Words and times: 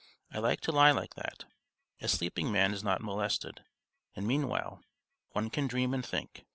I 0.31 0.39
liked 0.39 0.63
to 0.63 0.71
lie 0.71 0.89
like 0.89 1.13
that; 1.13 1.43
a 2.01 2.07
sleeping 2.07 2.51
man 2.51 2.73
is 2.73 2.83
not 2.83 3.01
molested, 3.03 3.63
and 4.15 4.25
meanwhile 4.27 4.83
one 5.33 5.51
can 5.51 5.67
dream 5.67 5.93
and 5.93 6.03
think. 6.03 6.43